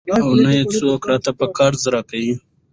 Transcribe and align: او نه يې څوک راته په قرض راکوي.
او 0.23 0.27
نه 0.43 0.51
يې 0.57 0.63
څوک 0.77 1.01
راته 1.09 1.31
په 1.39 1.45
قرض 1.57 1.81
راکوي. 1.93 2.33